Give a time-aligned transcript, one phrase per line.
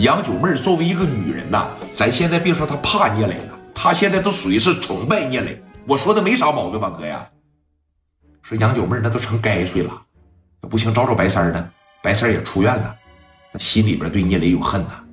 [0.00, 5.62] 杨九妹作为一个女人呐，咱现在别说她怕聂磊了，她现在都属于是崇拜聂磊。
[5.86, 7.28] 我说的没啥毛病吧，哥呀？
[8.42, 10.02] 说杨九妹那都成该岁了，
[10.62, 11.70] 不行，找找白三呢。
[12.02, 12.96] 白三也出院了，
[13.58, 15.04] 心里边对聂磊有恨呐。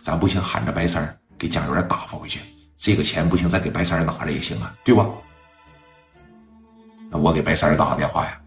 [0.00, 2.38] 咱不行，喊着白三给蒋元打发回去。
[2.76, 5.04] 这个钱不行，再给白三拿着也行啊，对吧？
[7.10, 8.40] 那我给白三打个电话呀，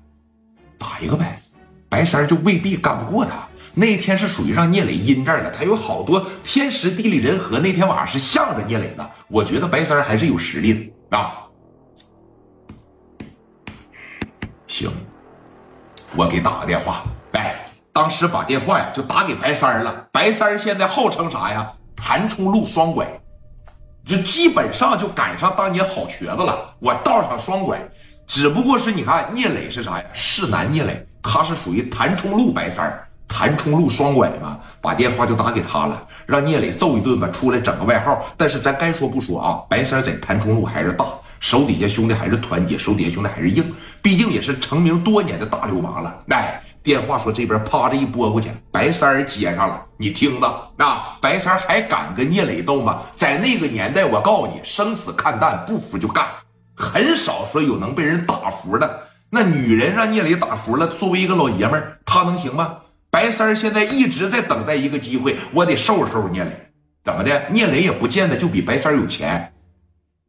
[0.77, 1.41] 打一个呗。
[1.89, 3.45] 白三就未必干不过他。
[3.73, 7.59] 那天是属于让聂磊阴这儿了，他有好多天时地利人和。
[7.59, 11.31] 那天晚上是向着聂磊的，我觉得白三还是有实力的啊。
[14.67, 14.91] 行，
[16.15, 17.03] 我给打个电话。
[17.33, 20.07] 哎，当时把电话呀就打给白三了。
[20.11, 21.71] 白三现在号称啥呀？
[21.95, 23.07] 谭冲路双拐，
[24.05, 26.75] 就基本上就赶上当年好瘸子了。
[26.79, 27.79] 我道上双拐，
[28.27, 30.05] 只不过是你看聂磊是啥呀？
[30.13, 38.21] 是男聂磊，他是属于谭冲路白三儿谭冲路双拐嘛，把电话就打给他了，让聂磊揍一顿吧，出来整个外号。
[38.35, 41.05] 但是咱该说不说啊，白三在谭冲路还是大，
[41.39, 46.13] 手底下兄弟还是团结，手底下兄弟还是硬，毕竟也是成名多年的大流氓了。
[46.27, 52.99] 来电话说这边啪着一拨过去，白三接上了，你听着啊，白三还敢跟聂磊斗吗？
[53.15, 56.27] 在那个年代，我告诉你，生死看淡，不服就干，
[56.75, 58.99] 很少说有能被人打服的。
[59.29, 62.75] 那女人让聂磊打服了，作为一个老爷们儿，他能行吗？
[63.11, 66.71] 白三现在一直在等待一个机会，我得收拾收拾聂磊。
[67.03, 67.49] 怎么的？
[67.49, 69.51] 聂磊也不见得就比白三有钱。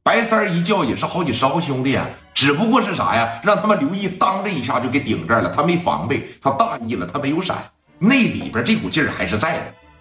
[0.03, 3.41] 白三一叫也是好几十号兄弟啊，只不过是啥呀？
[3.45, 5.49] 让他们刘毅当这一下就给顶这儿了。
[5.55, 7.57] 他没防备，他大意了，他没有闪。
[8.01, 9.61] 那里边这股劲儿还是在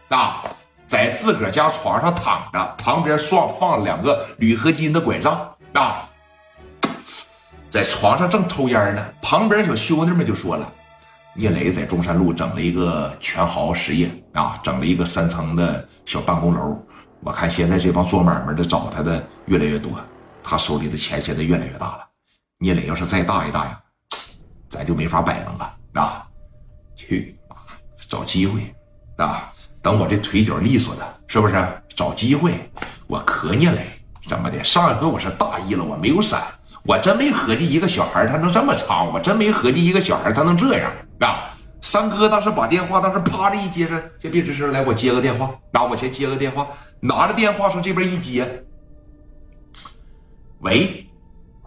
[0.09, 0.41] 的啊，
[0.87, 6.09] 在自个儿家床上躺着，旁边放放两个铝合金的拐杖啊，
[7.69, 9.05] 在床上正抽烟呢。
[9.21, 10.73] 旁边小兄弟们就说了。
[11.33, 16.77] 聂磊在中山路整了一个全豪实业啊，整了一个三层的小办公楼。
[17.21, 19.91] 我看现在这帮做买卖的找他的越来越多，
[20.43, 22.07] 他手里的钱现在越来越大了。
[22.57, 23.79] 聂磊要是再大一大呀，
[24.69, 26.27] 咱就没法摆弄了啊！
[26.95, 27.39] 去
[28.09, 28.75] 找机会
[29.17, 29.51] 啊！
[29.81, 31.55] 等我这腿脚利索的，是不是？
[31.95, 32.53] 找机会，
[33.07, 33.87] 我磕聂磊
[34.27, 34.61] 怎么的？
[34.63, 36.43] 上一回我是大意了，我没有闪。
[36.83, 41.53] 我真没合计一个小孩他能这么长，我真没合计一个小孩他能这样啊！
[41.83, 46.67] 三哥当时把电话当时啪的一接上，先别吱声，来我接个电话，那我先接个电话，
[46.99, 48.65] 拿着电话说这边一接，
[50.59, 51.07] 喂，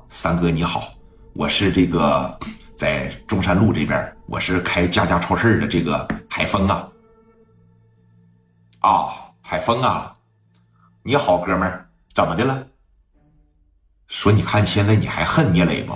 [0.08, 0.92] 三哥你好，
[1.32, 2.38] 我是这个
[2.76, 6.88] 在中山路这边，我是开家家超市的这个海峰啊，
[8.80, 9.08] 啊，
[9.42, 10.14] 海峰啊，
[11.02, 12.64] 你好哥们儿，怎么的了？
[14.14, 15.92] 说，你看现在你还恨聂磊不？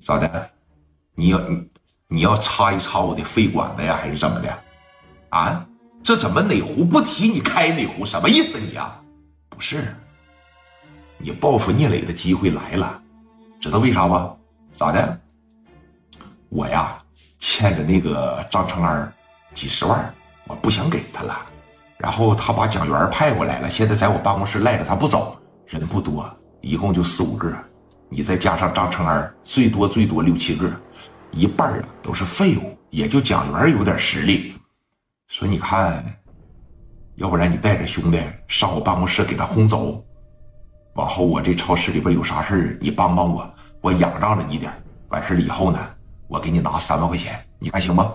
[0.00, 0.50] 咋的？
[1.14, 1.70] 你要你
[2.08, 4.62] 你要插一插我的肺管子呀，还是怎么的？
[5.28, 5.66] 啊？
[6.02, 8.06] 这怎么哪壶不提你开哪壶？
[8.06, 8.98] 什么意思你呀？
[9.50, 9.94] 不是，
[11.18, 13.02] 你报复聂磊的机会来了，
[13.60, 14.38] 知道为啥不？
[14.74, 15.20] 咋的？
[16.48, 17.00] 我呀
[17.38, 19.12] 欠着那个张成安
[19.52, 20.12] 几十万，
[20.46, 21.46] 我不想给他了。
[22.00, 26.28] 然后他把蒋元派过来了，现在在我办公室赖着他不走，人不多，
[26.62, 27.52] 一共就四五个，
[28.08, 30.72] 你再加上张成安，最多最多六七个，
[31.30, 34.54] 一半啊都是废物，也就蒋元有点实力。
[35.28, 36.02] 说你看，
[37.16, 38.18] 要不然你带着兄弟
[38.48, 40.02] 上我办公室给他轰走，
[40.94, 43.48] 往后我这超市里边有啥事你帮帮我，
[43.82, 44.72] 我仰仗着你点
[45.10, 45.78] 完事了以后呢，
[46.28, 48.14] 我给你拿三万块钱，你看行吗？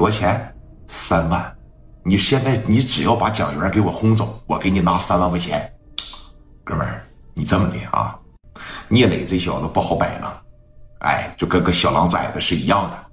[0.00, 0.54] 多少钱？
[0.88, 1.54] 三万。
[2.02, 5.70] 你现在你只要把蒋元给我轰走，我给你拿三万块钱。
[6.64, 8.18] 哥们儿，你这么的啊？
[8.88, 10.42] 聂磊这小子不好摆了，
[11.00, 13.09] 哎，就跟个小狼崽子是一样的。